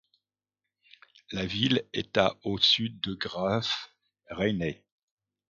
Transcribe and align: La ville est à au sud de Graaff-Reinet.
La 1.31 1.45
ville 1.45 1.85
est 1.93 2.17
à 2.17 2.35
au 2.43 2.57
sud 2.57 3.01
de 3.01 3.13
Graaff-Reinet. 3.13 4.83